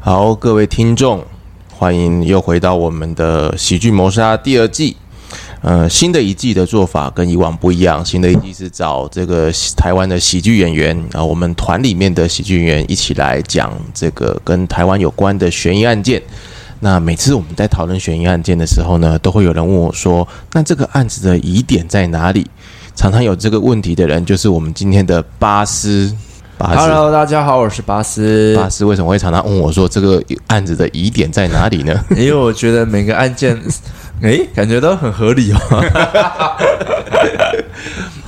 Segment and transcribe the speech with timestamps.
[0.00, 1.24] 好，各位听众，
[1.72, 4.96] 欢迎又回到我们的喜剧谋杀第二季。
[5.60, 16.22] 呃，新的一季的做法跟以往不一样，新的一季是找这个台湾的喜剧演员啊，我们团里面的喜剧演员一起来讲这个跟台湾有关的悬疑案件。
[16.78, 22.46] 那每次我们在讨论悬疑案件的时候呢，都会有人问我说：“那这个案子的疑点在哪里？”
[22.94, 26.16] 常常有这个问题的人，就是我们今天的巴斯。
[26.60, 28.56] Hello，大家好，我是巴斯。
[28.56, 31.94] 巴斯为什么会常常问我说这个案子的疑点在哪里呢？
[32.10, 33.56] 因为我觉得每个案件，
[34.22, 35.58] 诶，感觉都很合理哦。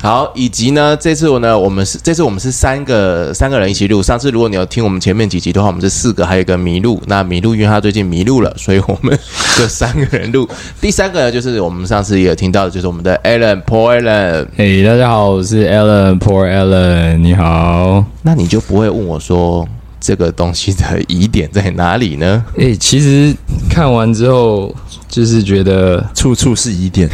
[0.03, 4.03] 好，以及呢，这次我呢，我们是这次我们是三个三个人一起录。
[4.03, 6.99] 上次如果你有听我们前面几集的话，我们是四个，还有一个麋鹿。
[7.07, 9.19] 那麋鹿因为他最近迷路了，所以我们
[9.59, 10.49] 就三个人录。
[10.81, 14.47] 第三个呢，就是我们上次也有听到的，就是我们的 Alan Paul Alan。
[14.57, 18.03] 嘿，大家好，我是 Alan Paul Alan，你好。
[18.23, 19.69] 那你就不会问我说
[20.01, 22.43] 这个东西的疑点在哪里呢？
[22.57, 23.35] 诶，其实
[23.69, 24.75] 看完之后。
[25.11, 27.11] 就是觉得处处是疑点，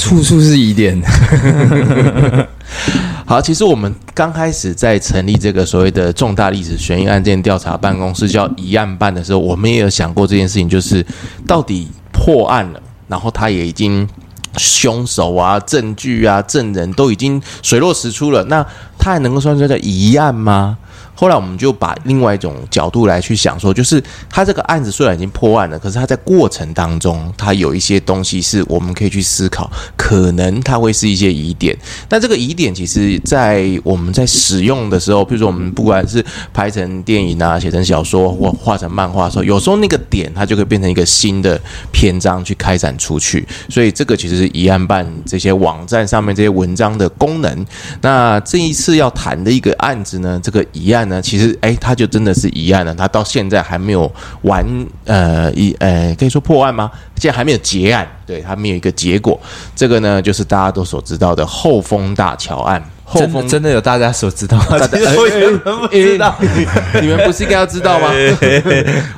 [0.00, 1.00] 处处是疑点。
[3.24, 11.04] 好，其实我们刚开始在成立这个所谓的重大历史悬疑案件调查办公室，叫疑案办的时候，我们也有想过这件事情，就是
[11.46, 14.06] 到底破案了，然后他也已经
[14.56, 18.64] 凶手啊、证据啊、证人都已经水落石出了，那
[18.98, 20.76] 他还能够算是叫疑案吗？
[21.18, 31.74] 后来我们就把另外一种角度来去想说，就是他这个案子虽然已经破案了，可是他在过程当中，他有一些东西是我们可以去思考，可能他会是一些疑点。
[32.10, 41.58] 那这个疑点，其实在我们在使用的时候，比如说我们不管是拍成电影啊、写成小说或画成漫画的时候，有时候那个点它就可以变成一个新的
[41.90, 43.48] 篇章去开展出去。
[43.70, 47.66] 所以这个其实是疑案办这些网站上面这些文章的功能。
[48.02, 51.05] 那这一次要谈的一个案子呢，这个疑案。
[51.08, 54.10] 呢，其实哎，他就真的是疑案了，他到现在还没有
[54.42, 54.64] 完，
[55.04, 56.90] 呃，一呃，可以说破案吗？
[57.16, 59.40] 现在还没有结案，对，还没有一个结果。
[59.74, 62.82] 这个呢，就是大家都所知道的后丰大桥案。
[63.08, 64.66] 后丰真的有大家所知道吗？
[64.70, 65.26] 大家 不
[65.88, 66.34] 知道，
[67.00, 68.08] 你们不是应该要知道吗？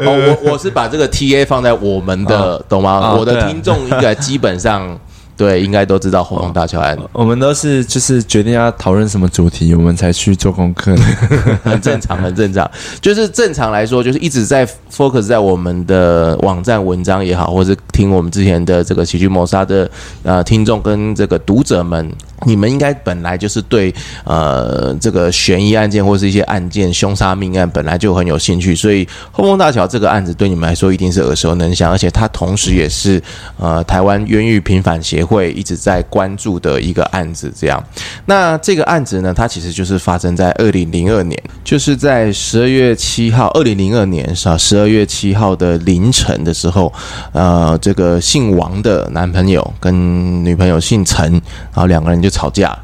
[0.00, 3.00] 哦，我我是把这个 TA 放在我们的，哦、懂吗？
[3.02, 4.98] 哦、我的听众应该基本上。
[5.38, 6.98] 对，应该都知道红红大桥案。
[7.12, 10.92] 我们都是就是决定要讨论什么主题，我们才去做功课，
[11.62, 12.68] 很正常，很正常。
[13.00, 19.88] 就是正常来说，就是一直在 focus 在我们的网站文章也好，或是听我们之前的这个喜剧谋杀的
[20.24, 22.12] 呃听众跟这个读者们，
[22.46, 23.94] 你们应该本来就是对
[24.24, 33.22] 呃这个悬疑案件或是一些案件、凶杀命案本来就很有兴趣，所以后丰大桥这个案子对你们来说一定是耳熟能详，而且它同时也是
[33.58, 35.48] 呃台湾冤狱平反协会。
[35.58, 37.82] 一直在关注的一个案子，这样。
[38.26, 44.48] 那这个案子呢，它其实就是发生在二零零二年，就是在十二月七号，二零零二年是？
[44.58, 46.92] 十二月七号的凌晨的时候，
[47.32, 52.76] 呃，这个姓王的男朋友跟女朋友姓陈，然后两个人就吵架。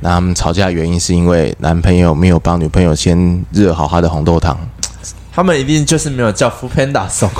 [0.00, 4.58] 那他们吵架的原因是因为男朋友没有帮女朋友先热好他的红豆汤。
[5.32, 7.30] 他们一定就是没有叫 foodpanda 送。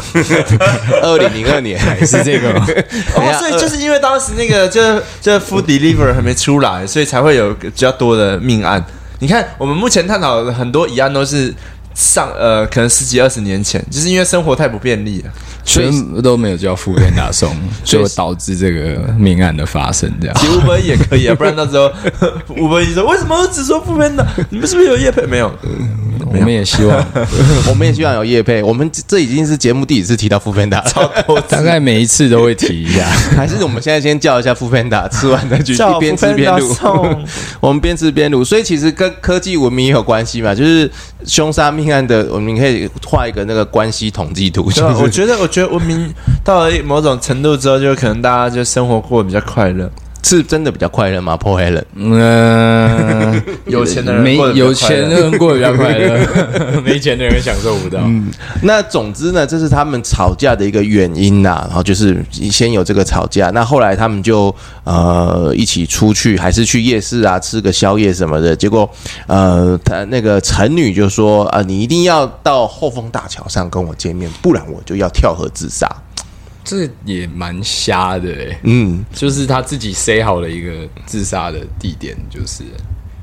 [1.02, 2.52] 二零零二年是这个
[3.16, 4.80] 哦，所以就是因为当时那个就
[5.20, 8.82] 就 food delivery 还没出来，所以才会有比较多的命案。
[9.18, 11.52] 你看，我们目前探讨的很多疑案都是
[11.94, 15.30] 上呃，可能十几二十年前，就是因为生活太不便利了。
[15.62, 20.10] 全部都没有叫副编打送， 所以导致这个命案的发生。
[20.18, 21.92] 这样，其实吴文也可以啊，不然到时候
[22.48, 24.26] 吴文一说为什么只说副编打？
[24.48, 25.26] 你们是不是有叶配？
[25.26, 25.52] 没有，
[26.32, 27.06] 我们也希望，
[27.68, 28.62] 我们也希望 有叶配。
[28.62, 33.04] 我们这已经是节目第几次提到副编打，超多， 大概每一次都会提一下。
[33.36, 36.74] 还是我们现在先叫一下副编打，吃完再去边吃边录。
[37.60, 40.54] 我们边吃边录，所以其实跟科技文明也有关系嘛。
[40.54, 40.90] 就是
[41.26, 44.72] 凶杀命案的，我们可以画一个那个关系统计图。
[44.72, 45.50] 就是我觉得，我。
[45.50, 46.14] 觉得文明
[46.44, 49.90] 到了某种程度之后，就可能大家就生活过得比较快乐，
[50.22, 58.00] 是真的比较快乐吗？Paul Allen，嗯， 有钱的人没有钱的人过得比较快乐， 没钱的人享受不到。
[58.04, 58.30] 嗯，
[58.62, 61.64] 那总之呢，这是他们吵架的一个原因呐。
[61.68, 68.54] 然后就是先有这个吵架，那后来他们就呃一起出去，还是去夜市啊吃个宵夜什么的。
[68.54, 68.88] 结果
[69.26, 75.88] 呃，他那个陈女就说啊、呃，你一定要到后丰大桥上跟我见面，不然我就要跳河自杀。
[76.70, 82.62] 这也蛮瞎的哎，嗯，就是他自己塞好了一个自杀的地点，就是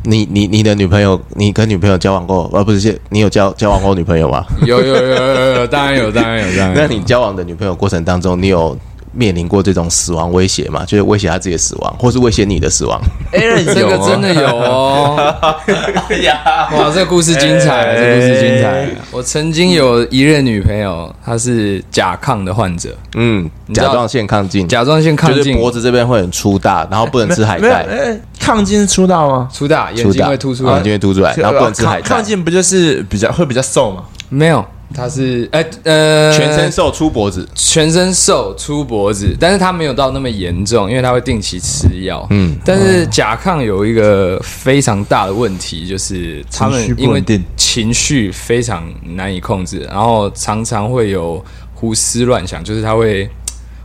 [0.04, 4.46] 你你你的女朋友，你跟女朋友交往过，而、啊、不是你有交交往过女朋友吗？
[4.66, 6.76] 有有有有有，当然有当然有当然有。
[6.84, 8.78] 那你交往的女朋友过程当中，你有
[9.18, 10.86] 面临过这种死亡威胁嘛？
[10.86, 13.02] 就是威胁他自己的死亡，或是威胁你的死亡？
[13.34, 15.16] 哎， 这个真的有哦！
[16.78, 18.88] 哇，这个故事精彩，这个故事精彩。
[19.12, 27.88] 我曾经有一任女朋友，她是甲亢的患者，嗯，甲状腺亢进，甲状腺亢进，就是脖子这边会很粗大，然后不能吃海带。
[27.90, 29.50] 哎，亢进是粗大吗？
[29.52, 32.16] 粗大，眼睛会凸出来，眼睛会凸出来，然后不能吃海带。
[32.16, 34.04] 亢进不就是比较会比较瘦吗？
[34.30, 34.64] 没有。
[34.94, 42.26] 他是哎呃，全身瘦粗脖子，全身瘦粗脖子，但是他没有到那么严重，因为他会定期吃药。
[42.30, 47.24] 嗯，但是甲亢有一个非常大的问题，就是他们因为
[47.58, 51.44] 情绪非常难以控制，然后常常会有
[51.74, 53.30] 胡思乱想，就是他会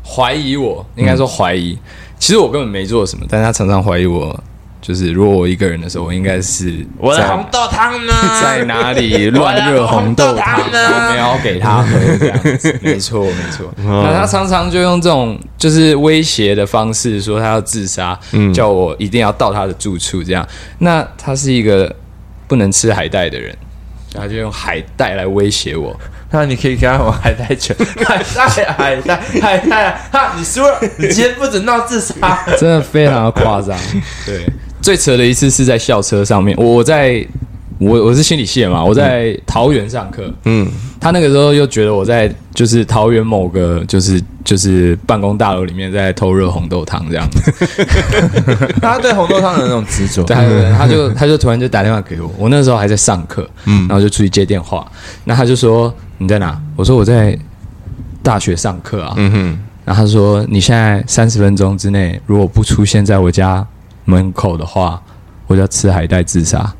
[0.05, 1.77] 怀疑我，应该说怀疑，
[2.19, 4.39] 其实我根本没做什么，但是他常常怀疑我。
[4.82, 8.12] 就是如果我一个人的时候，我应该是我的红豆汤呢？
[8.43, 10.79] 在哪里 乱热红豆汤呢？
[10.88, 13.73] 我没有给他喝这样子，没错没错。
[13.79, 20.44] 那他常常就用这种就是威胁的方式说他要自杀，嗯，叫我一定要到他的住处这样。
[20.79, 21.94] 那他是一个
[22.49, 23.56] 不能吃海带的人，
[24.12, 25.96] 他就用海带来威胁我。
[26.34, 33.79] 那你可以给他玩海带拳，海带海带海带，哈，你输了，你今天不准闹自杀，真的非常的夸张，
[34.26, 34.44] 对。
[34.82, 37.25] 最扯的一次是在校车上面，我在
[37.79, 40.69] 我我是心理系的嘛，我在桃园上课，嗯，
[41.00, 47.29] 他那个时候又觉得我在就是桃园某个就是就是办公大楼里面在偷热红豆汤这样。
[47.31, 47.40] 子，
[48.82, 50.37] 他对红豆汤的那种执着，对，
[50.76, 54.87] 他就他就突然就打电话给我，我那时候还在上课，嗯，然后就出去接电话，
[55.25, 56.61] 那他就说你在哪？
[56.76, 57.37] 我说我在
[58.23, 63.67] 大学上课啊，嗯哼，然后他说你现在三十分钟之内如果不出现在我家。
[64.05, 65.03] 门口的话，
[65.47, 66.73] 我就要吃海带自杀。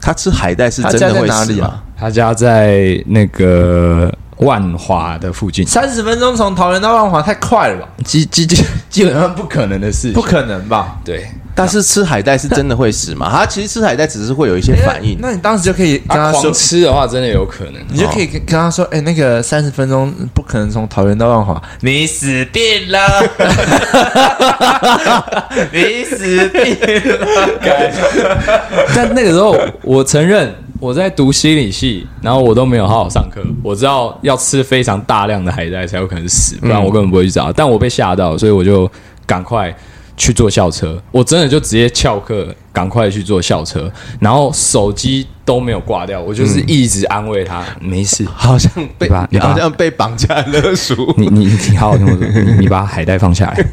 [0.00, 1.82] 他吃海带是真的会死吗？
[1.96, 5.66] 他家在那个万华的附近。
[5.66, 7.88] 三十分钟从桃园到万华太快了吧？
[8.04, 10.96] 基基基基本上不可能的事，不可能吧？
[11.04, 11.26] 对。
[11.52, 13.28] 但是吃海带是真的会死吗？
[13.30, 15.18] 他其实吃海带只是会有一些反应。
[15.20, 22.98] 那你当时就可以跟他说，吃的话真的有可能，你就可以跟跟他说，哎，那个三十分钟不可能从桃园到万华，你死定了，
[25.72, 26.62] 你死定
[27.10, 27.18] 了。
[28.94, 33.40] 但那个时候，我承认我在读心理系，然后我都没有好好上课。
[33.62, 37.52] 我知道要吃非常大量的海带才有可能死，不然我根本不会去找。
[37.52, 38.90] 但我被吓到，所以我就
[39.26, 39.72] 赶快。
[40.16, 50.94] 去坐校车，我真的就直接翘课，赶快去坐校车，然后手机都没有挂掉，我就是一直安慰他，嗯、没事，好像被你好像被绑架勒索。
[51.16, 53.64] 你你你好好听我说，你你把海带放下来，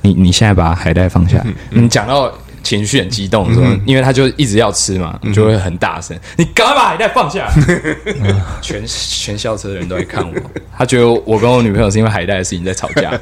[0.00, 1.44] 你你现在把海带放下来。
[1.72, 2.32] 嗯、你讲到
[2.78, 7.48] 情绪很激动的时候，嗯、因为他就一直要吃嘛，就会很大声，你赶快把海带放下。
[8.20, 10.34] 嗯、全全校车的人都在看我，
[10.76, 13.12] 他觉得我跟我女朋友是因为海带的事情在吵架，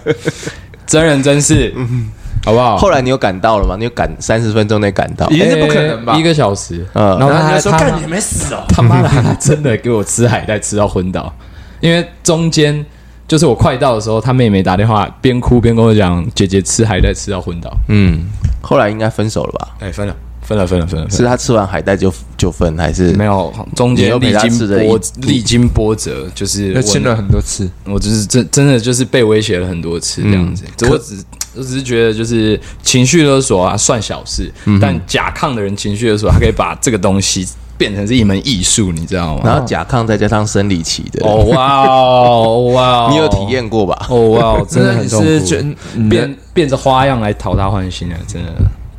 [0.86, 1.72] 真人真事。
[1.76, 2.10] 嗯
[2.44, 2.78] 好不好？
[2.78, 3.74] 后来你有赶到了吗？
[3.76, 5.28] 你有赶三十分钟内赶到？
[5.28, 6.14] 也是不可能吧？
[6.16, 11.34] 一个小时，嗯，然后他就说：“干，你还没死哦！”他妈的，他真的给我吃海带吃到昏倒。
[11.80, 12.86] 因为中间
[13.28, 18.24] 就是我快到的时候，他妹妹打电话，边哭边跟我讲：“姐姐吃海带吃到昏倒。”嗯，
[18.62, 19.68] 后来应该分手了吧？
[19.80, 21.10] 哎，分了，分了，分了，分了。
[21.10, 23.52] 是他吃完海带就就分，还是没有？
[23.76, 27.70] 中间历经波历经波折，就是亲了很多次。
[27.84, 30.64] 我就是真真的就是被威胁了很多次这样子。
[30.90, 31.22] 我只。
[31.54, 34.52] 我只是觉得，就是情绪勒索啊，算小事。
[34.66, 37.44] 嗯、但甲亢的人情绪勒索，他可以把这个东西
[37.78, 39.42] 变成是一门艺术，你知道吗？
[39.44, 44.06] 然后甲亢再加上生理期的，哦哇哦哇， 你有体验过吧？
[44.10, 48.50] 哦哇，真的很痛苦，变变着花样来讨他欢心啊，真的。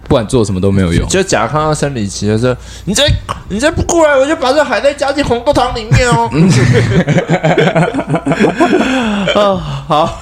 [0.09, 1.07] 不管做什么都没有用。
[1.07, 3.07] 就甲亢要生理期的时候，你再
[3.47, 6.27] 你再不过来，我就把这海带加进红豆汤里面哦。
[9.35, 9.55] 哦，
[9.87, 10.19] 好，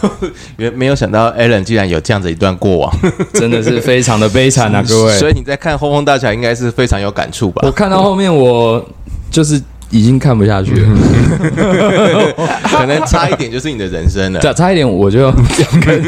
[0.58, 2.94] 没没有想到 Alan 竟然有这样子一段过往，
[3.34, 5.18] 真的是非常的悲惨啊，各位。
[5.18, 7.62] 所以你在看《轰轰大侠》应该是非常有感触吧？
[7.66, 8.86] 我看到后面，我
[9.32, 9.60] 就是。
[9.90, 10.90] 已经看不下去了，
[12.70, 14.40] 可能差一点就是你的人生了。
[14.54, 15.32] 差一点我就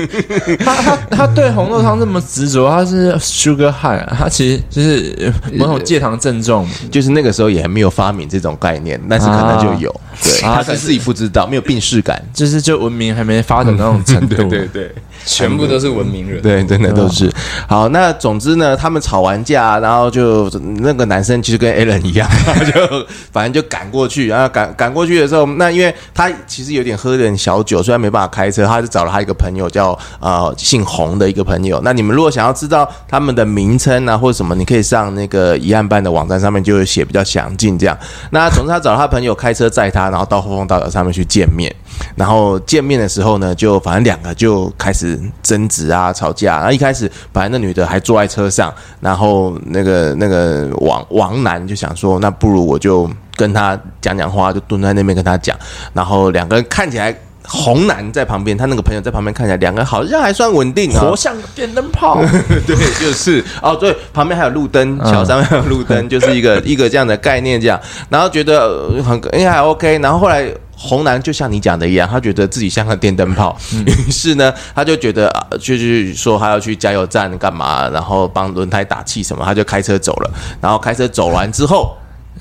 [0.64, 9.94] 他他他对红豆汤这么执着，他是 sugar high，他其实就是某种戒糖症状，就是那个时候也还没有发明这种概念，但是可能就有。
[10.22, 14.36] 对，他是自己不知道，没有病视感，就是就文明还没发展到那种程度。
[14.50, 14.94] 对对，
[15.26, 17.32] 全部都是文明人，对，真的都是。
[17.68, 20.50] 好，那总之呢，他们吵完架，然后就
[20.80, 22.30] 那个男生其实跟 Alan 一样，
[22.76, 23.60] 就反正就。
[23.70, 31.80] 赶过去，然后赶赶过去的时候，那因为他其实有点喝点小酒，虽然没办法开车，他就找了他一个朋友叫呃姓洪的一个朋友。
[31.84, 37.96] 那你们如果想要知道他们的名称啊或者什么，你可以上那个一案办的网站上面就会写比较详尽这样。
[38.32, 41.72] 那总之他找了他朋友开车载他，然后到后峰大桥上面去见面。
[42.20, 46.58] 然后见面的时候呢，就反正两个就开始始争执啊、吵架。
[46.58, 55.58] 然后一开始本来那女的还坐在车上，然后那个那个王王男就想说，那不如我就跟他讲讲话，就蹲在那边跟他讲。
[55.94, 57.18] 然后两个人看起来。
[57.52, 62.22] 红男在旁边，他那个朋友在旁边看起来，两个好像还算稳定啊，活像个电灯泡。
[62.68, 67.80] 对，就是哦，对，旁边还有路灯，桥上面还有路灯， 就是一个一个这样的概念，这样。
[68.08, 69.98] 然后觉得很应该还 OK。
[69.98, 70.48] 然后后来
[70.82, 73.56] 红男就像你讲的一样，他觉得自己像个电灯泡，
[73.86, 80.32] 于是呢，他就觉得就是说他要去加油站干嘛，然后帮轮胎打气什么，他就开车走了。
[80.62, 81.94] 然后开车走完之后。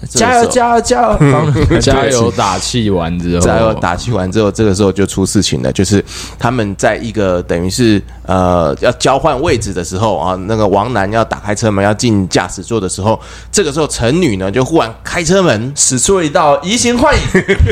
[0.09, 1.81] 加油加油加油！
[1.81, 5.73] 加油 打气完之后，加油打气完之后，这个时候就出事情了。
[5.73, 6.05] 就是
[6.39, 13.19] 他们在一个等于是呃要交换位置的时候啊，那个王楠要打开车门要进驾驶座的时候，
[13.51, 17.23] 这个时候陈女呢就忽然开车门，使出一道移形换影，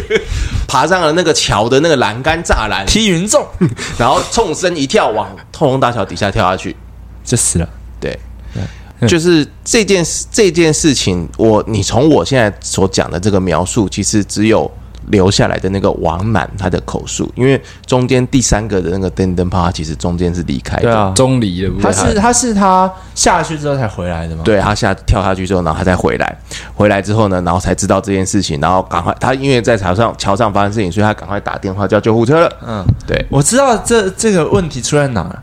[0.67, 3.47] 爬上了那个桥的那个栏杆栅栏，踢云纵，
[3.97, 6.75] 然后纵身一跳往通红大桥底下跳下去，
[7.25, 7.69] 就死了。
[8.01, 8.19] 对。
[9.07, 14.71] 就是这件事，这件事情，我你从我现在所讲的这个描述，其实只有
[15.09, 21.71] 留下来的那个王满他的口述，因为中间第三个的那个电灯泡，他其实中间是离开的，对啊，中离的。
[21.81, 24.43] 他是他是他下去之后才回来的吗？
[24.45, 26.37] 对，他下跳下去之后，然后他再回来，
[26.75, 32.57] 回来之后呢，然后才知道这件事情，然后赶快他因为在桥上桥上发生事情，所以他赶快打电话叫救护车了。
[32.67, 35.43] 嗯，对，我知道这这个问题出在哪。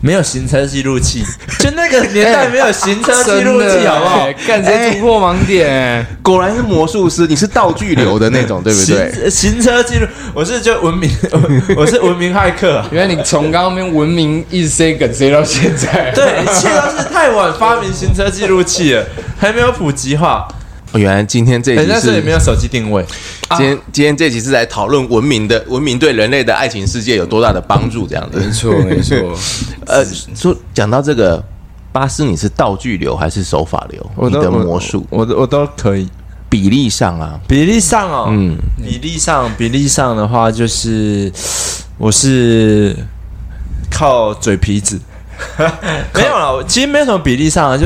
[0.00, 1.24] 没有行车记录器，
[1.58, 4.28] 就那个年代没有行车记录器，好不好？
[4.46, 6.06] 干谁突破盲点？
[6.22, 9.12] 果然是魔术师，你是道具流的那种，对不对？
[9.28, 11.10] 行，行车记录，我是就文明，
[11.76, 12.84] 我是文明骇客。
[12.92, 19.04] 原来你从刚刚那边文明一直塞梗塞到现在，对，一切都是太晚发明行车记录器了，
[19.38, 20.46] 还没有普及化。
[20.94, 23.04] 原来今天这集是，没有手机定位。
[23.50, 28.38] 今天今天这集是来讨论文明的文明对人类的爱情世界有多大的帮助，这样子。
[28.38, 29.16] 没错 没错。
[29.86, 30.04] 呃，
[30.34, 31.42] 说讲到这个，
[31.92, 34.10] 巴斯，你是道具流还是手法流？
[34.28, 36.08] 你的魔术，我我都可以。
[36.50, 41.30] 比例上啊，比例上哦，嗯，比例上比例上的话，就是
[41.98, 42.96] 我是
[43.90, 44.98] 靠嘴皮子，
[46.14, 47.84] 没有了，其实没有什么比例上啊，就。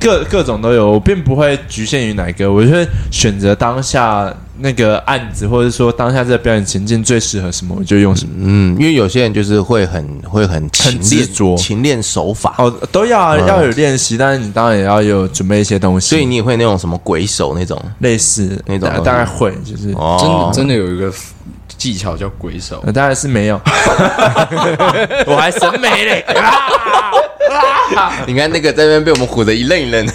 [0.00, 8.32] 各各种都有，我并不会局限于哪个，我就会选择当下那个案子，或者说当下这个表演情境最适合什么，我就用什么。
[8.38, 11.56] 嗯，因为有些人就是会很会很很执着。
[11.56, 12.54] 勤练手法。
[12.58, 16.08] 哦，都要啊，要有练习，但是你当然也要有准备一些东西。
[16.08, 17.80] 所以你也会那种什么鬼手那种？
[17.98, 21.12] 类似那种，大概会就是真的真的有一个
[21.78, 23.58] 技巧叫鬼手，当然是没有，
[25.26, 26.24] 我还审美嘞。
[28.26, 30.06] 你看那个在那边被我们唬得一愣一愣。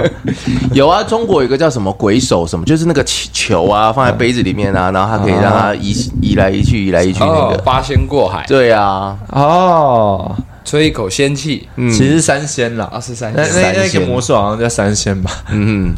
[0.72, 5.90] 有啊，中国有一个叫什么鬼手什么，就是那个球啊放在杯子里面啊，然后它可以让它移
[6.22, 7.58] 移来移去，移来移去那个。
[7.58, 8.44] 八仙过海。
[8.48, 15.92] 对啊，哦，吹一口仙气，其实是三仙啦，啊是三仙，那那个魔术好像叫三仙吧，嗯。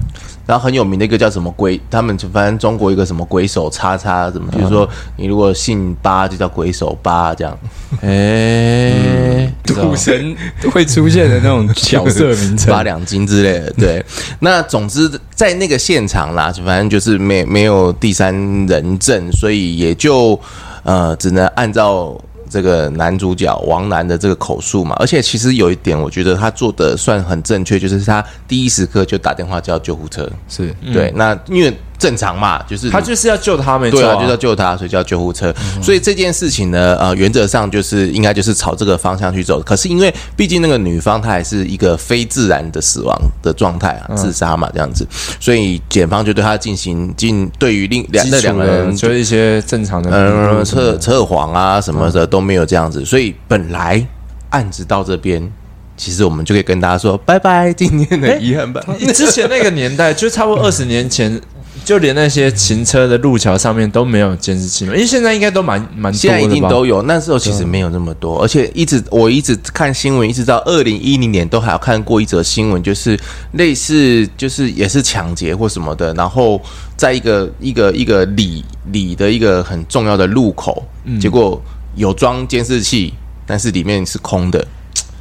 [0.52, 7.58] 然后很有名的一个叫什么鬼，他们反正中国一个什么鬼手叉叉什么，比如说你如果姓八就叫鬼手八这样。
[8.02, 10.36] 哎，赌神
[10.70, 13.72] 会出现的那种角色名称， 八两金之类的。
[13.78, 14.04] 对，
[14.40, 18.34] 那总之在那个现场啦，反正就是没没有第三
[18.66, 20.38] 人证，所以也就
[20.82, 22.14] 呃只能按照。
[22.52, 31.10] 这个男主角王楠的这个口述嘛，而且其实有一点，我觉得他做的算很正确，就是他第一时刻就打电话叫救护车，是对。
[31.16, 31.74] 那因为。
[32.02, 35.54] 正常嘛，就是他就是要救他，没错，对啊，就是要救他，所以叫救护车。
[35.80, 39.62] 所以这件事情呢，呃，原则上就是应该就是朝这个方向去走。
[39.62, 45.06] 可是因为毕竟那个女方她还是一个非自然的死亡的状态啊，自杀嘛这样子，
[45.38, 53.04] 所以检方就对他进行进对于另两那两个人就是一些正常的嗯测测谎啊什么的都没有这样子。
[53.04, 54.04] 所以本来
[54.50, 55.48] 案子到这边，
[55.96, 58.82] 其实我们就可以跟大家说拜拜，今天的遗憾吧。
[59.14, 61.40] 之前那个年代就差不多二十年前。
[61.84, 64.94] 就连那些行车的路桥上面都没有监视器嘛？
[64.94, 67.02] 因为现在应该都蛮蛮多的，现在一定都有。
[67.02, 73.18] 那时候其实没有那么多，而且一直我一直看新闻，一直到二零一零年都还有看过一则新闻，就是
[73.52, 76.60] 类似就是也是抢劫或什么的，然后
[76.96, 80.84] 在一个一个一个里里的一个很重要的路口，
[81.20, 81.60] 结果
[81.96, 83.12] 有装监视器，
[83.46, 84.66] 但是里面是空的。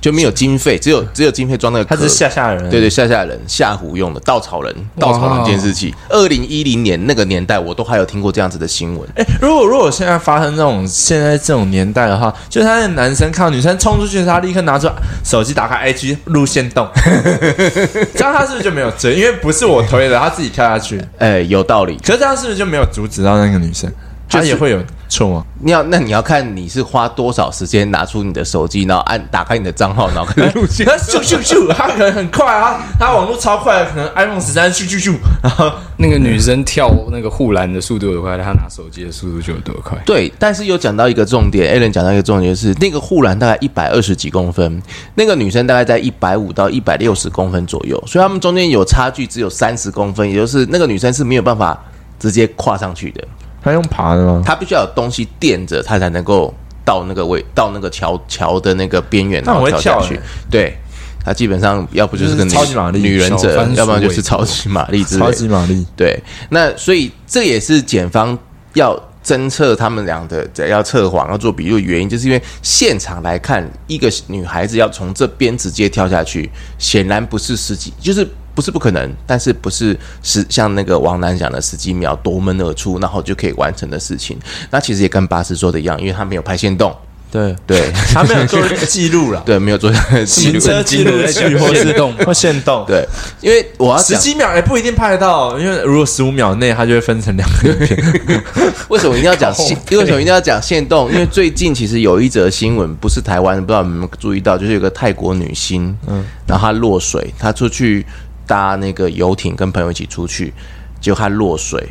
[0.01, 1.86] 就没有经费，只有只有经费装那个。
[1.86, 5.93] 他是吓吓人，对对，吓吓人、吓唬用的稻草人、稻草人监视器。
[6.10, 9.08] 二零一零年那个年代，我都还有听过这样子的新闻。
[9.15, 14.89] 哎，如果如果现在发生这种现在这种年代的话，就是他的男生看到女生冲出去，他立刻拿出
[15.24, 16.88] 手机打开 IG 路线动，
[18.15, 19.13] 这样他是不是就没有追？
[19.13, 21.00] 因为不是我推的，他自己跳下去。
[21.20, 21.96] 哎，有道理。
[22.03, 23.91] 可是这样是不是就没有阻止到那个女生？
[24.27, 24.81] 他也会有
[25.12, 25.46] 错吗？
[25.60, 39.98] 你要那你要看你是花多少时间拿出你的手机，然后按打开你的账号，然后开始录他 咻咻咻，他可能很快啊，他网络超快，可能 iPhone 十三咻咻咻，然后那个女生跳那个护栏的速度有多快，她拿手机的速度就有多快。
[40.06, 44.82] 对，但是又讲到一个重点，Allen 讲到一个重点，就是那个护栏大概一百二十几公分，
[45.15, 51.77] 那个女生大概在一百五到一百六十公分左右，所以他们中间有差距，只有三十公分，也就是那个女生是没有办法
[52.18, 53.27] 直接跨上去的。
[53.63, 54.41] 他用爬的吗？
[54.44, 56.53] 他必须要有东西垫着，他才能够
[56.84, 60.20] 到那个位，到那个桥桥的那个边缘，然后跳下去。
[60.50, 60.75] 对，
[61.24, 62.51] 他基本上要不就是个女
[63.00, 65.22] 女忍者，要不然就是超级玛丽之类。
[65.22, 65.86] 超级玛丽。
[65.96, 68.38] 对，那所以这也是检方
[68.74, 76.50] 要侦测他们俩的，要测谎要做笔录的原因，就是因为现场来看，一个女孩子要从这边直接跳下去，
[76.80, 78.27] 显然不是十几，就是。
[78.62, 84.38] 不是不可能，但是不是是像那个王楠讲的十几秒夺门而出，然后就可以完成的事情。
[84.70, 86.96] 那其实也跟巴斯说的一样，因为他没有拍限动，
[87.32, 89.91] 对对，他没有做记录了， 对，没有做
[90.27, 93.03] 行车记录器或是动 或限动，对，
[93.41, 98.44] 因为我要十几秒也不一定拍得到，因为如果十五秒内，它就会分成两个影片。
[98.89, 99.75] 为什么一定要讲限？
[99.91, 101.10] 为什么一定要讲限动？
[101.12, 108.06] 因为最近其实有一则新闻，不是台湾，不知道你们有没有注意到，就是有个泰国女星，嗯，然后她落水，她出去。
[108.51, 110.53] 搭那个游艇跟朋友一起出去，
[111.00, 111.88] 结果他落水，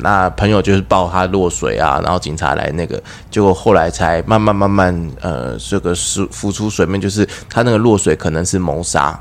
[0.00, 9.18] 那朋友就是抱他落水啊，然后警察来那个，结果后来才慢慢慢慢呃，这个是浮出水面，就是他那个落水可能是谋杀，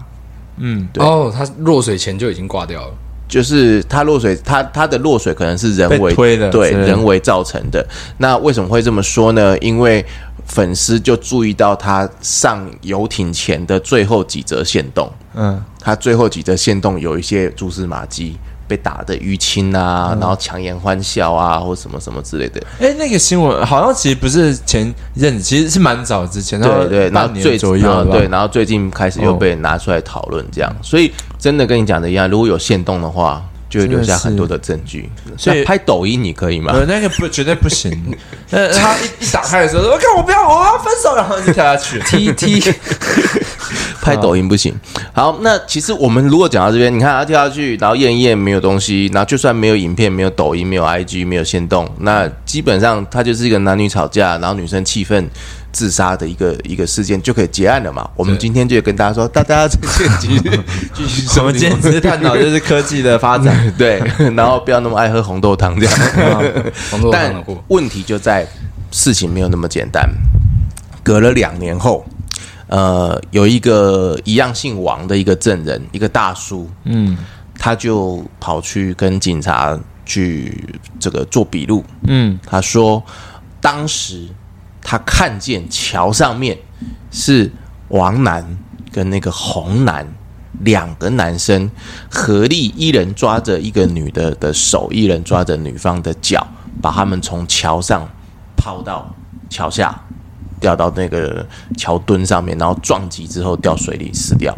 [0.58, 2.94] 嗯，对哦，他落水前就已经挂掉了，
[3.30, 7.88] 就是他落水，他他的落水可能是人为推的，对，人为造成的。
[8.18, 9.58] 那为什么会这么说呢？
[9.60, 10.06] 因为
[10.46, 15.64] 粉丝就注意到他上游艇前的最后几则线动，嗯。
[15.86, 22.62] 他最后几则线动有一些蛛丝马迹，被打的淤青啊，嗯、然后强颜欢笑啊，或什么什么之类的。
[22.80, 26.62] 哎、欸，那个新闻好像其实不是前阵子，其实是蛮早之前。
[26.62, 30.72] 对对，然后最左右对，然后最近开始又被拿出来讨论，这样。
[30.72, 33.44] 哦、所以真的跟你讲的一样，如果有限动的话，
[33.74, 35.10] 就会留下很多的证据。
[35.38, 36.74] 所以拍抖音你可以吗？
[36.74, 37.92] 呃，那个不绝对不行。
[38.52, 42.62] 呃， 他一一打开的时候，我看我不要，我要分手，然后就跳下去踢踢。
[44.02, 44.74] 拍抖音不行。
[45.14, 55.30] 好，那其实我们如果讲到这边，你看他跳下去，然后验一验没有东西，然后就算没有影片、没有抖音、没有 IG、没有限动，那基本上他就是一个男女吵架，然后女生气愤
[55.72, 58.10] 自杀的一个一个事件，就可以结案了嘛。
[58.16, 60.40] 我们今天就跟大家说，大家继续
[60.94, 64.02] 继续，我们今天只是探讨就是科技的发展， 对，
[64.36, 66.00] 然后不要那么爱喝红豆汤这样。
[67.12, 68.48] 但问题就在
[68.92, 70.08] 事情没有那么简单，
[71.04, 72.06] 隔了两年后。
[72.74, 77.16] 呃，有一个一样姓王的一个证人，一个大叔，嗯，
[77.56, 80.68] 他就跑去跟警察去
[81.00, 83.04] 这个做笔录，嗯，他说
[83.62, 84.28] 当时
[84.82, 86.58] 他看见桥上面
[87.12, 87.52] 是
[87.90, 88.58] 王楠
[88.92, 90.12] 跟那个红楠
[90.62, 91.70] 两个男生
[92.10, 96.48] 合力，一人抓着一个女的的手，一人抓着女方的脚，
[96.82, 98.10] 把他们从桥上
[98.58, 99.14] 抛到
[99.48, 100.04] 桥下。
[100.64, 101.46] 掉到那个
[101.78, 104.58] 桥墩上面，然后撞击之后掉水里死掉。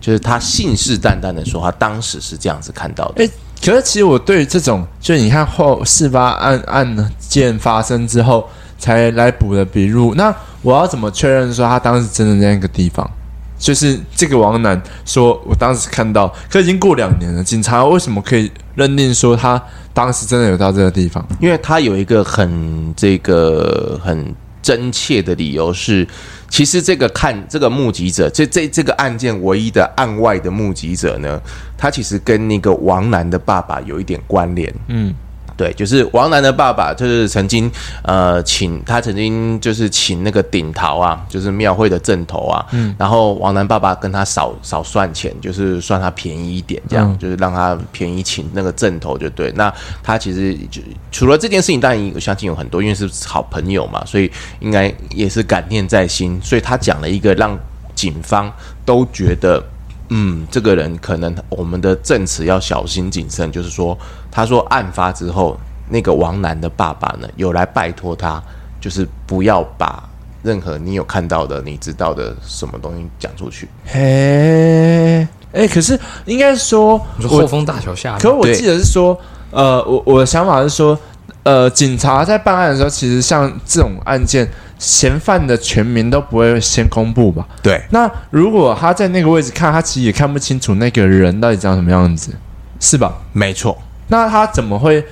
[0.00, 3.24] 就是他信誓旦旦的说，他当时是这样子看到的。
[3.24, 13.10] 诶，可是其实我对于这种，就是你看后事发案案件发生之后才来补的笔录，那我要怎么确认说他当时真的在那个地方？
[13.58, 19.60] 就是这个王楠说，我当时看到，可已经过两年了，警察为什么可以认定说他
[19.92, 21.26] 当时真的有到这个地方？
[21.40, 24.32] 因为他有一个很这个很。
[24.66, 26.04] 真切的理由是，
[26.50, 31.40] 其实这个看这个目击者，这这这个案件唯一的案外的目击者呢，
[31.78, 34.74] 他其实跟那个王楠的爸爸有一点关联。
[34.88, 35.14] 嗯。
[35.56, 37.70] 对，就是王楠的爸爸，就是曾经
[38.02, 49.50] 呃请他曾经就是请那个顶头啊，就是庙会的正头啊，嗯，然后王楠爸爸跟他少少算钱，就是算他便宜一点，这样、嗯、就是让他便宜请那个正头就对。
[49.52, 57.58] 那他其实就除了这件事情，当然我相信有很多，因为是好朋友嘛，所以应该也是感念在心，所以他讲了一个让
[57.94, 58.52] 警方
[58.84, 59.64] 都觉得。
[60.08, 63.50] 嗯，这个人可能我们的证词要小心谨慎。
[63.50, 63.96] 就是说，
[64.30, 68.42] 他说案发之后，那个王楠的爸爸呢，有来拜托他，
[68.80, 70.08] 就是不要把
[70.42, 73.68] 任何你有看到的、你知道的什么东西讲出去。
[73.84, 79.18] 嘿，哎，可是应该说，你说后丰大桥下，可我记得是说，
[79.50, 80.96] 呃，我我的想法是说，
[81.42, 84.48] 呃，警察在办案的时候，其实像这种案件。
[84.78, 87.46] 嫌犯的全名都不会先公布吧？
[87.62, 87.82] 对。
[87.90, 92.32] 那如果他在那个位置看，他其实也看不清楚那个人到底长什么样子，
[92.80, 93.14] 是吧？
[93.32, 93.76] 没错。
[94.08, 95.04] 那他怎么会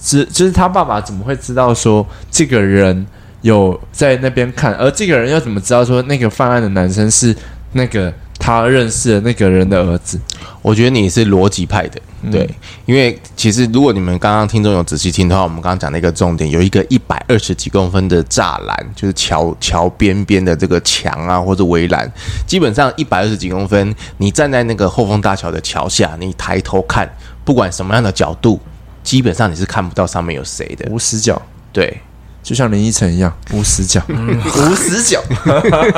[0.00, 3.06] 知，就是他爸爸怎么会知道说这个人
[3.42, 7.34] 有在那边看，而这个人又怎么知道说那个犯案的男生是
[7.72, 10.18] 那个他认识的那个人的儿子？
[10.62, 12.00] 我觉得你是逻辑派的。
[12.30, 12.54] 对，嗯、
[12.86, 22.10] 因为其实如果你们刚刚听众有仔细听的话，我们刚刚讲的一个重点，有一个一百二十几公分的栅栏，就是桥桥边边的这个墙啊或者围栏，
[22.46, 27.08] 基本上一百二十几公分，你站在那个后丰大桥的桥下，你抬头看，
[27.44, 28.60] 不管什么样的角度，
[29.02, 31.40] 基本上你是看不到上面有谁的，无死角。
[31.72, 32.00] 对。
[32.48, 35.22] 就像林依晨一样，无死角，无死角。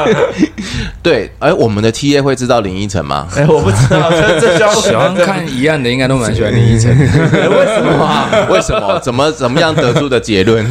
[1.01, 3.29] 对，而我们的 T A 会知道林依晨吗？
[3.37, 4.11] 哎，我不知道。
[4.11, 6.91] 这 喜欢看一样的，应该都蛮喜欢林依晨。
[6.99, 8.29] 为什么啊？
[8.51, 8.99] 为什么？
[8.99, 10.69] 怎么怎么样得出的结论？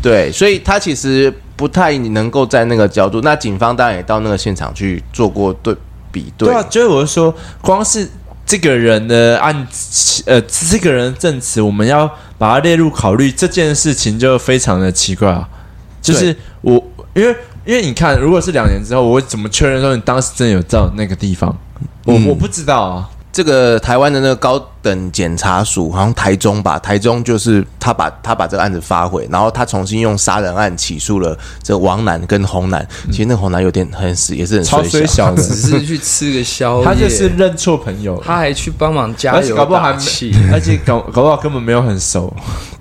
[0.00, 3.20] 对，所以他其实不太能够在那个角度。
[3.22, 5.74] 那警方当然也到那个现场去做过对
[6.12, 6.48] 比对。
[6.48, 8.08] 对啊，就是我是说，光是。
[8.46, 9.66] 这个人的案，
[10.26, 15.48] 呃，这个人证词，我们要把它列入考虑，这件事情就非常的奇怪啊。
[16.02, 16.74] 就是我，
[17.14, 21.56] 因为因为你看，如果是两年之后，我怎么确认说你当时真的有到那个地方？
[22.04, 23.10] 我、嗯、我不知道啊。
[23.34, 32.86] 这个台湾的那个高等检察署，好像台中吧，台中就是他把他把这个案子发回，然后他重新用杀人案起诉了这王楠跟洪楠。
[33.10, 42.32] 其实那洪楠有点很死，也是很衰小，小的，只是去吃个宵夜，他就是认错朋友，他还去帮忙加油搞不好还气，而且搞搞不好根本没有很熟。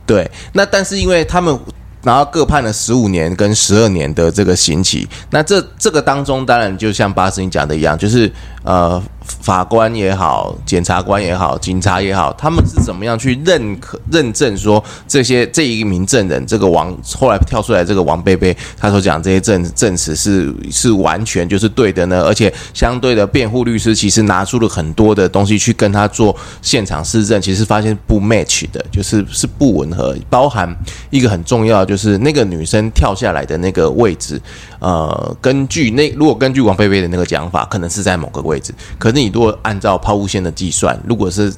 [0.06, 1.60] 对，那但是因为他们。
[2.04, 8.30] 然后各判了十五年跟十二年的这个刑期，那这这个当中当然就像巴斯你讲的一样，就是
[8.64, 9.02] 呃
[9.40, 22.24] 法官也好，检察官也好，警察也好，他们是怎么样去认可认证说这些这一名证人这个王后来跳出来这个王贝贝他所讲这些证证词是是完全就是对的呢？
[22.24, 30.74] 而且相对的辩护律师其实拿出了很多的东西去跟他做现场施证，其实发现不 match 的，就是是不吻合，包含
[31.10, 31.84] 一个很重要。
[31.86, 34.42] 就是那个女生跳下来的那个位置，
[34.80, 38.74] 呃，根据那如果根据王菲菲的那个讲法，可能是在某个位位置。
[39.00, 41.52] 可是你如果按照抛物线的计算，如果是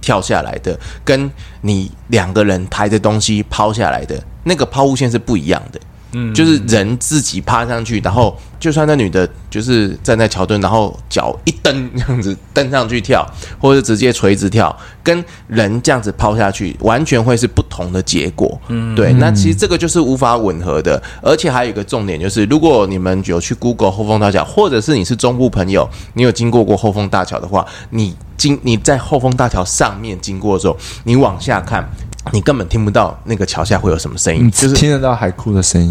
[0.00, 1.30] 跳下来的，跟
[1.60, 5.78] 你两个人抬着东西抛下来的那个抛物线是不一样的。
[6.12, 13.26] 嗯，就是人自己趴上去，然后就算那女的，就是站在桥墩，然后脚一蹬这样子蹬上去跳，
[13.60, 18.58] 或者直接垂直跳，跟人这样子抛下去，完全会是不同的结果。
[18.68, 21.02] 嗯，对，那其实这个就是无法吻合的。
[21.22, 31.86] 而且还有一个重点就是，如果你们有去 Google 后丰大桥，或者是你是中部朋友，你有经过过后丰大桥的话，你经你在后丰大桥上面经过的时候，你往下看。
[32.32, 35.90] 你根本听不到那个桥下会有什么声音，就是听得到海哭的声音，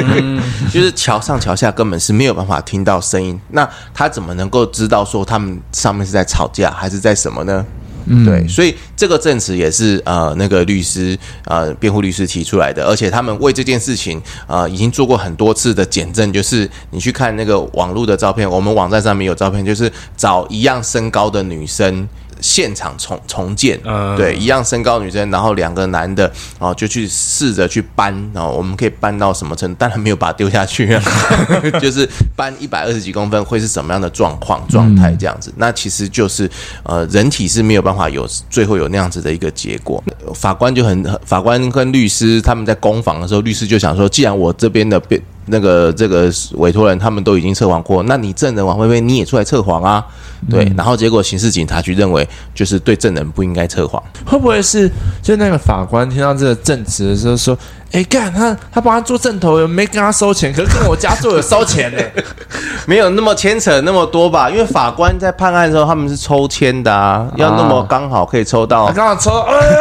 [0.72, 3.38] 就是桥上桥下根本是没有办法听到声音。
[3.50, 7.64] 那他怎么能够知道说他们上面是在吵架还是在什么呢？
[8.10, 22.08] 嗯，对，所以这个证词也是呃那个律师呃辩护律师提出来的，而且他们为这件事情呃已经做过很多次的检证，就是你去看那个网络的照片，我们网站上面有照片，就是找一样身高的女生。
[22.40, 26.24] 现场重重建，嗯、对，一样身高女生，然后两个男的，
[26.58, 29.76] 然后就去试着去搬，然后我们可以搬到什么程度？
[29.78, 31.02] 当然没有把它丢下去，啊，
[31.80, 35.52] 就是搬一百二十几公分会是什么样的状况状态这样子？
[35.56, 36.50] 那其实就是
[36.82, 40.02] 呃，人体是没有办法有最后有那样子的一个结果。
[40.34, 50.04] 法官就很法官跟律师他们在攻防的时候，律师就想说，既然我这边的辩那个这个委托人他们都已经测谎过，那你证人王菲菲你也出来测谎啊？
[50.48, 54.88] 对，然后结果刑事警察局认为，就是对证人不应该测谎，会不会是
[55.20, 57.58] 就那个法官听到这个证词的时候说？
[57.92, 60.52] 哎，干他，他帮他做正头，有没跟他收钱？
[60.52, 62.02] 可是跟我家做有收钱呢，
[62.86, 64.50] 没有那么牵扯那么多吧？
[64.50, 69.30] 因为法官在判案的时候，他们是抽签的啊，要那么刚好可以抽到，刚好抽，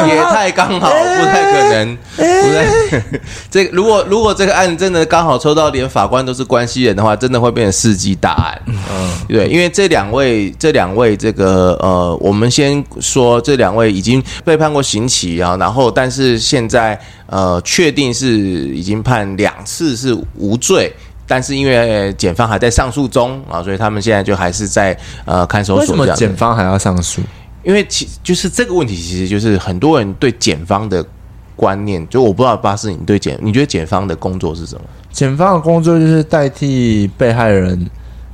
[0.08, 3.02] 也太刚好，不太可能，不太。
[3.48, 8.60] 这如果如果这个案真的刚好抽到，连法官都是关系人的话，真的会变成世纪大案。
[8.66, 17.00] 嗯，对，因为这两位，这两位，这个呃，我们先说这两位已经被判过刑期啊，然后但是现在。
[17.30, 20.92] 呃，确定是已经判两次是无罪，
[21.28, 25.80] 但是因为检方还在上诉中啊，所以他们现在就还是在呃看守所。
[25.80, 27.22] 为什么检方还要上诉？
[27.62, 31.06] 因为其就是这个问题，其实就是很多人对检方的
[31.54, 34.82] 观念，就我不知道巴士，你对检，你觉得检方的工作是什么？
[35.12, 37.88] 检方的工作就是代替被害人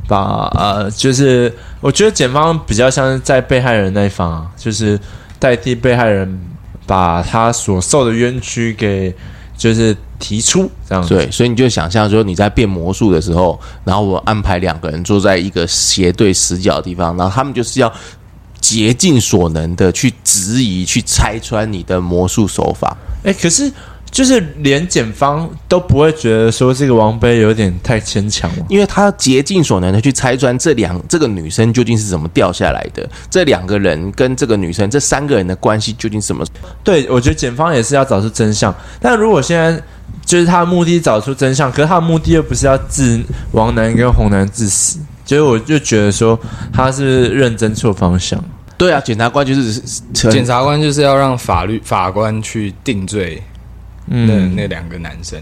[0.09, 4.99] 把呃，就是我觉得检方比较像是在被害人那一方，啊就是
[5.39, 6.41] 代替被害人。
[6.87, 9.15] 把他所受的冤屈给
[9.57, 17.93] 就是提出这样子，对，所以你就想象说你在变魔术的时候，然后我安排两个人坐在一个斜对死角的地方，然后他们就是要
[18.61, 22.97] 竭尽所能的去质疑、去拆穿你的魔术手法。
[23.25, 23.73] 哎，可是。
[24.11, 36.45] 就是连检方都不会觉得说这个王菲有点太牵强了，因为他竭尽所能的去拆穿这两这个女生究竟是怎么掉下来的，这两个人跟这个女生这三个人的关系究竟什么？
[36.83, 38.75] 对，我觉得检方也是要找出真相。
[39.01, 39.83] 但如果现在
[40.25, 46.39] 就是他的目的找出真相，可是他的目的又不是要置王楠跟洪楠致死，所以我就觉得说
[46.73, 48.43] 他是认真错方向。
[48.79, 53.43] 对啊，检察官就是检察官就是要让法律法官去定罪。
[54.09, 55.41] 嗯，那那两个男生，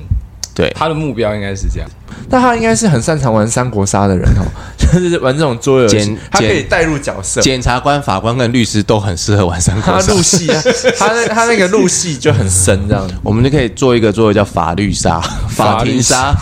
[0.54, 1.88] 对他的目标应该是这样，
[2.30, 4.44] 但他应该是很擅长玩三国杀的人哦，
[4.78, 7.40] 就是玩这种桌游戏，他可以带入角色。
[7.40, 10.62] 检察官、法官跟律师都很适合玩三国杀，他入戏啊，
[10.98, 13.14] 他那他那个入戏就很深，这样子。
[13.22, 16.32] 我们就可以做一个桌游叫法律杀、法庭杀、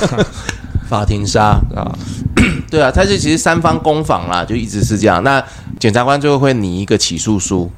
[0.88, 1.96] 法庭杀啊。
[2.70, 5.22] 对啊，他就其实三方攻防啦，就一直是这样。
[5.22, 5.42] 那
[5.78, 7.70] 检察官最后会拟一个起诉书。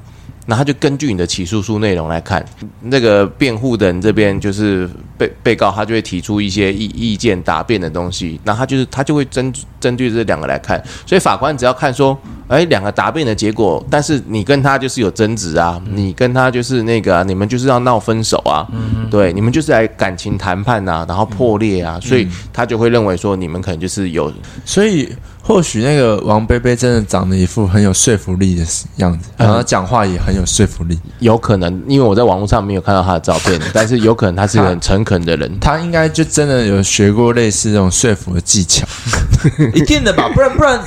[0.45, 2.45] 那他就根据你的起诉书内容来看，
[2.81, 18.67] 那个辩护人这边就是被被告，他就会提出一些意意见答辩的东西，那他就是他就会针针对这两个来看，所以法官只要看说，哎，两个答辩的结果，但是你跟他就是有争执啊，你跟他就是那个、啊，你们就是要闹分手啊，
[19.09, 24.31] 对，你们就是来感情谈判啊，然后破裂啊，所以他就会认为说你们可能就是有，
[24.63, 25.09] 所以。
[25.47, 30.99] 或许那个王贝贝真的长得一副很有说服力的样子，然后讲话也很有说服力。
[31.19, 35.59] 有可能，因为我在网络上没有看到他的照片， 但是有可能他是一个很诚恳的人。
[35.59, 38.87] 他应该就真的有学过类似这种说服的技巧，
[39.75, 40.27] 一定的吧？
[40.33, 40.81] 不然不然，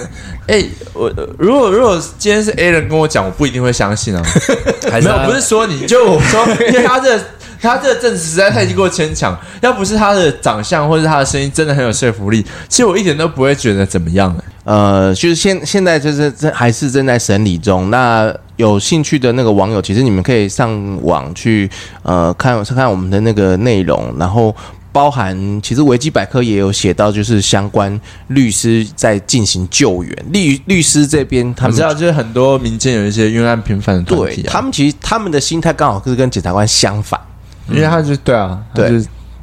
[0.48, 1.08] 哎，我
[1.38, 4.22] 如果如果今天是 A 人跟我讲，我不一定会相信啊。
[4.90, 7.18] 还是没有，不是说你就我说， 因为他这。
[7.60, 14.32] 他这个证词实在太过牵强，要不是他的长相或者他的声音真的很有说服力，其实我一点都不会觉得怎么样。
[14.62, 17.90] 呃，就是现现在就是正还是正在审理中。
[17.90, 21.68] 那有兴趣的那个网友，其实你们可以上网去
[22.04, 24.54] 呃看看我们的那个内容，然后
[24.98, 27.88] 包含其实维基百科也有写到，就是相关
[28.26, 30.26] 律师在进行救援。
[30.32, 37.20] 律律师这边他们知道，就是很多民间有一些冤案频繁的团体，啊，他们其实他们的心态刚好是跟检察官相反。
[37.68, 38.90] 因为他就对啊，对，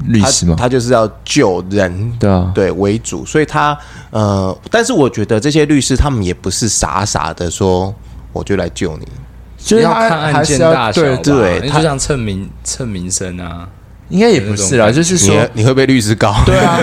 [0.08, 3.78] 律师嘛，他就是要救人，对啊，对为主，所以他
[4.10, 7.96] 呃，但是我觉得这些律师他们也不是傻傻的说
[8.34, 9.08] 我就来救你，
[9.58, 13.66] 就是要看案件大小，对对，他就像蹭名蹭名声啊，
[14.10, 16.78] 应该也不是啦，就是说你会被律师告，对啊，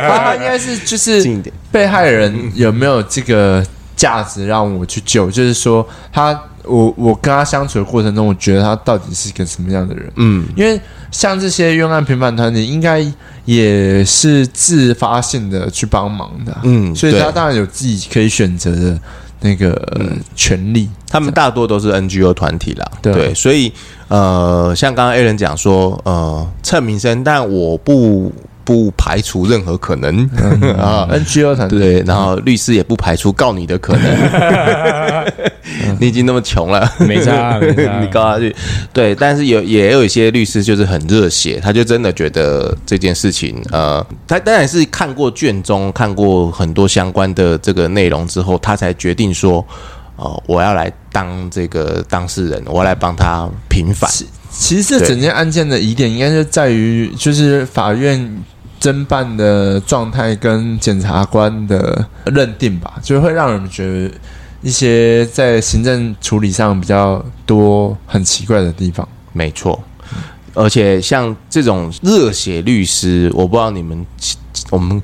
[0.00, 6.38] 他 应该是就是被害人有没有这个价值让我去救，就是说他。
[6.66, 10.10] 我我跟他相处的过程中，我觉得他到底是一个什么样的人？
[10.16, 13.04] 嗯，因为像这些冤案平反团体，应该
[13.44, 18.98] 也是自发性的去帮忙的，嗯，所以他当然有自己可以选择的
[19.44, 20.88] 那个权利。
[21.08, 23.70] 他们大多都是 NGO 团体啦，对，对，所以
[24.08, 28.32] 呃，像刚刚 A 人讲说，呃，蹭名声，但我不。
[28.66, 30.24] 不排除任何可能
[30.80, 34.04] 啊，NGO 团队，然后律师也不排除告你的可能。
[35.98, 37.58] 你已经那么穷了，没差，
[38.00, 38.54] 你告他去。
[38.92, 49.64] 对，但是有也有一些律师就是很热血，他就真的觉得这件事情，呃，他当然是看过卷宗，看过很多相关的这个内容之后，他才决定说，
[50.16, 54.10] 哦，我要来当这个当事人，我要来帮他平反。
[54.50, 58.44] 其实这整件案件的疑点应该是在于，就是法院。
[58.80, 64.10] 侦办的状态跟检察官的认定吧，就会让人觉得
[64.64, 69.06] 一些在行政处理上比较多很奇怪的地方。
[69.34, 69.78] 没错，
[70.54, 74.06] 而且像这种热血律师，我不知道你们
[74.70, 75.02] 我们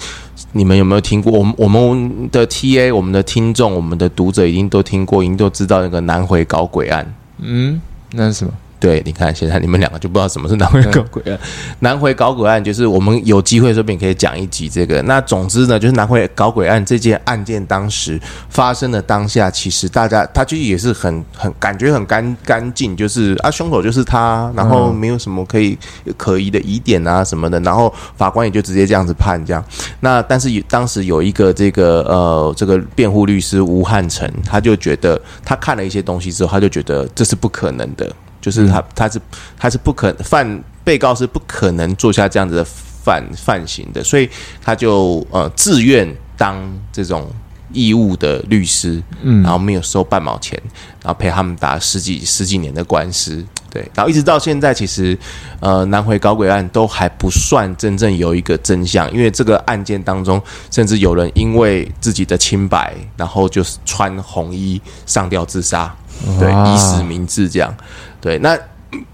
[0.53, 1.31] 你们有没有听过？
[1.31, 7.15] 我们我们的 TA、我们的听众、我们的读者，已经都听过，已经都知道那个南回搞鬼案。
[7.37, 7.79] 嗯，
[8.13, 8.53] 那是什么？
[8.81, 11.39] 对，你看现在你们两个就不知道什么是南回搞鬼案。
[11.81, 15.03] 南回搞鬼案就是我们有机会说不定可以讲一集这个。
[15.03, 25.79] 那总之呢，就是南回搞鬼案这件案件当时发生的当下，其实大家他就也是很很感觉很干干净，就是啊凶手就是他，然后没有什么可以
[26.17, 29.63] 可疑的疑点啊什么的，然后法官也就直接这样子判这样。
[30.01, 38.11] 那但是当时有一个这个呃这个辩护律师吴汉成，他就觉得他看了一些东西之后，他就觉得这是不可能的。
[38.41, 39.21] 就是他，他是
[39.59, 44.29] 他是不可犯被告是不可能做下这样子的犯犯行的，所以
[44.63, 46.57] 他就呃自愿当
[46.93, 47.31] 这种
[47.73, 50.61] 义务的律师，嗯，然后没有收半毛钱，
[51.03, 55.17] 然后陪他们打十几十几年的官司，对，然后一直到现在，其实
[55.61, 65.95] 呃南回搞鬼案都还不算真正有一个真相，因为这个案件当中，甚至有人因为自己的清白，然后就是穿红衣上吊自杀。
[66.39, 67.75] 对，以死明志这样。
[68.21, 68.59] 对，那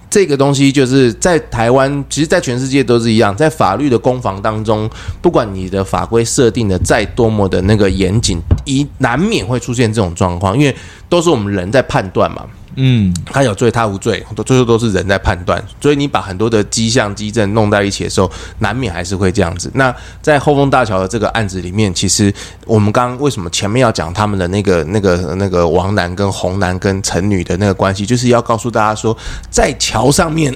[0.08, 4.88] 这个东西就是在台湾，其实，在全世界都是一样，在法律的攻防当中，
[5.20, 10.74] 不管你的法规设定的再多么的那个严谨，一难免会出现这种状况，因为
[11.08, 12.46] 都是我们人在判断嘛。
[12.76, 15.62] 嗯，他有罪，他无罪，都最后都是人在判断。
[15.80, 19.70] 所以你把很多的迹象、机证弄在一起的时候，难免还是会这样子。
[19.74, 22.32] 那在后丰大桥的这个案子里面，其实
[22.66, 29.16] 我们刚刚为什么前面要讲他们的那个、那个、那个王男跟红男跟陈女的那个关系，就是要告诉大家说，
[29.50, 30.54] 在桥上面。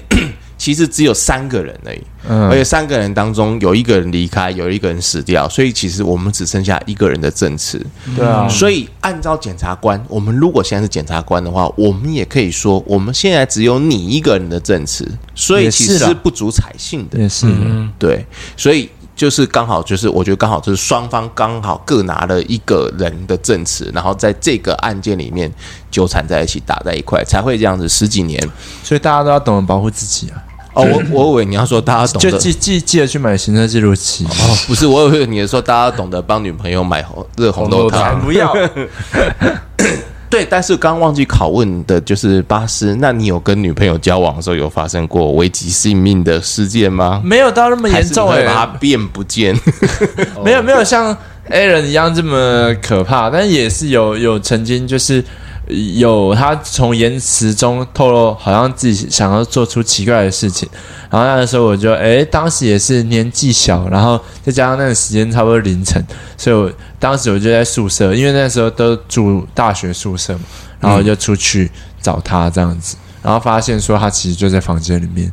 [0.61, 7.81] 其实只有三个人而已，嗯，而且三个人当中有一个人离开，有一个人死掉，所以其实我们只剩下一个人的证词。
[8.15, 17.19] 对啊，所以按照检察官，我们如果现在是检察官的话，我们也可以说，我们现在只有你一个人的证词，所以其实是不足采信的。
[17.19, 25.51] 也是，嗯，对，所以就是刚好就是我觉得刚好就是双方刚好各拿了一个人的证词，然后在这个案件里面
[25.91, 28.39] 纠缠在一起，打在一块，才会这样子十几年。
[28.85, 30.37] 所以大家都要懂得保护自己啊。
[30.73, 38.55] 哦，我我以为你要说大家懂得就记记记得去买行车记录器哦，不是，我以为你说大家懂得帮女朋友买红热红豆汤，不要。
[40.31, 47.21] 对，但是刚忘记拷问的就是巴斯，那你有跟女朋友交往的时候有发生过危及性命的事件吗？
[47.25, 49.59] 没有到那么严重，会把它变不见，
[50.45, 51.17] 没有没有像
[51.51, 55.25] Alan 一样这么可怕，但也是有有曾经就是。
[55.71, 60.69] 有他从言辞中透露，好像自己想要做出奇怪的事情。
[61.11, 66.05] 然后那个时候我就，哎，当时也是年纪小，然后再加上那个时间差不多凌晨，
[66.37, 70.41] 所以我当时我就在宿舍，因为那时候都住大学宿舍嘛，
[70.81, 75.33] 然后就出去找他这样子，然后发现说他其实就在房间里面，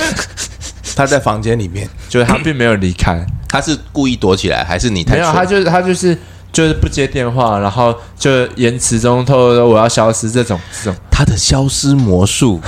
[0.96, 5.14] 他在房间里面，就是他并没有离开，他是故意躲起来，还是你太？
[5.14, 6.16] 没有，他就是他就是。
[6.52, 12.60] 就是不接电话，然后就言辞中透露说我要消失这种这种他的消失魔术，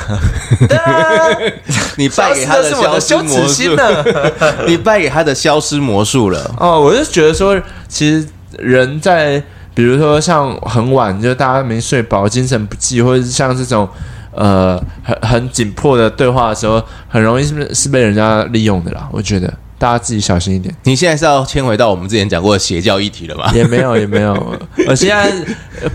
[1.96, 3.76] 你败给他的消失魔术，
[4.66, 6.54] 你败给他的消失魔术了。
[6.58, 8.26] 哦，我就觉得说，其实
[8.58, 9.42] 人在
[9.74, 13.88] 比如说像很晚，就大家没睡饱，精神不济，或者是像这种
[14.32, 19.08] 呃很很紧迫的对话的时候，很容易是是被人家利用的啦。
[19.12, 19.52] 我觉得。
[19.80, 20.74] 大家自己小心一点。
[20.82, 23.50] 你现在是要牵回到我们之前讲过的邪教议题了吗？
[23.54, 24.34] 也没有，也没有。
[24.86, 25.32] 我现在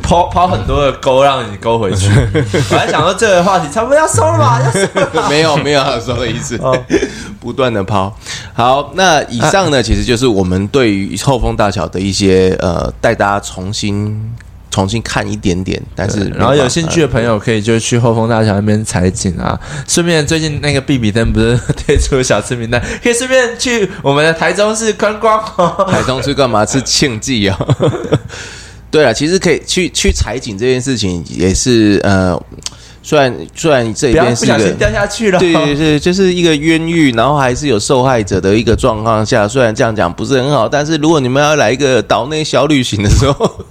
[0.02, 2.10] 抛抛很多的钩，让你勾回去。
[2.72, 4.60] 我还想说这个话题差不多要收了吧？
[4.66, 4.80] 要收
[5.22, 5.30] 了。
[5.30, 6.60] 没有，没有要收的意思。
[7.40, 8.12] 不断的抛。
[8.56, 14.34] 好，那以上呢，其实就是我们对于后丰大桥的一些呃，带大家重新。
[14.76, 19.58] 重新看一点点，但是然后有兴趣的朋友可以就去后丰大桥那边采景啊。
[19.88, 25.42] 顺便最近那个必比登不是推出小吃名单，可以顺便去我们的台中市观光。
[25.90, 26.66] 台中市干嘛？
[26.66, 27.58] 是庆记 啊？
[28.92, 32.38] 对了，其实可以去去采景这件事情也是呃。
[33.08, 43.64] 虽然虽然你这边是一个不小心掉下去了，对对对，就是一个冤狱，然后还是有受害者的一个状况下，虽然这样讲不是很好，但是如果你们要来一个岛内小旅行的时候，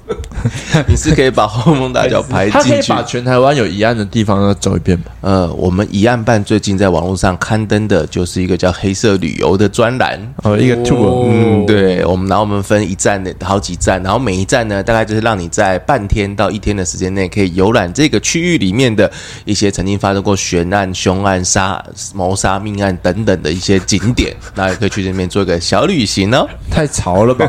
[0.89, 5.13] 你是可以把后梦大桥排进去，他可以把全台湾有疑案的地方都走一遍吧。
[5.21, 19.11] 呃，我们疑案办最近在网络上刊登的就是一个叫“黑色旅游”的专栏，哦，一个 tour，嗯，对，我们然后我们分一站的好几站，然后每一站呢，大概就是让你在半天到一天的时间内可以游览这个区域里面的。
[19.45, 21.83] 一些曾经发生过悬案、凶案、杀
[22.15, 26.49] 谋杀、命案等等的一些景点，那也可以去那边做一个小旅行哦。
[26.71, 27.49] 太潮了吧？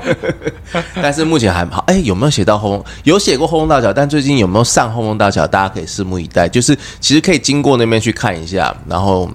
[1.01, 1.83] 但是目前还好。
[1.87, 2.84] 哎，有没有写到后丰？
[3.03, 5.45] 有写过后丰大桥，但最近有没有上后丰大桥？
[5.47, 6.47] 大家可以拭目以待。
[6.47, 9.29] 就是其实可以经过那边去看一下，然后。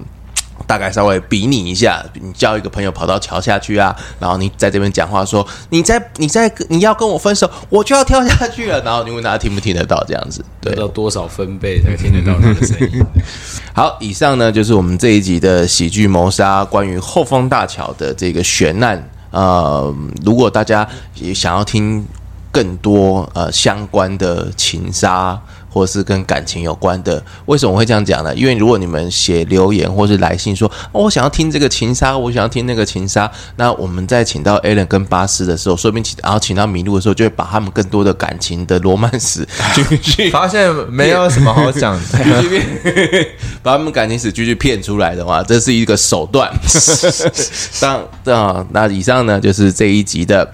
[0.67, 8.81] 大概稍微比拟一下，你叫一个朋友跑到桥下去啊，然后你在这边讲话说，你在你在你要跟我分手，我就要跳下去了。
[8.83, 10.45] 然后你问大家听不听得到这样子？
[10.61, 13.03] 对，到多少分贝才听得到他的声音？
[13.75, 19.11] 好，以上呢就是我们这一集的喜剧谋杀，关于后方大桥的这个悬案。
[19.33, 19.93] 呃，
[20.25, 20.87] 如果大家
[21.17, 22.07] 也想要听
[22.51, 25.41] 更多呃相关的情杀。
[25.73, 28.35] 或是跟感情有关的，为什么我会这样讲呢？
[28.35, 42.19] 因为如果你们写留言或是来信说，哦，我想要听这个情杀，我想要听那个情杀，那我们在请到 Alan 跟巴斯的时候，说不定请，然后请到麋鹿的时候，就会把他们更多的感情的罗曼史继 续发现没有什么好讲的，
[43.63, 46.51] 把他们感情史继续骗出来的话，这是一个手段。
[47.79, 50.53] 当啊，那以上呢就是这一集的。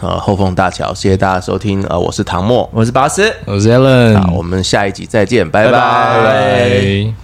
[0.00, 1.82] 呃，后丰大桥，谢谢大家收听。
[1.88, 4.20] 呃，我是唐默，我是巴斯，我是 Allen，。
[4.20, 5.72] 好，我们下一集再见，拜拜。
[5.72, 7.23] 拜拜拜拜。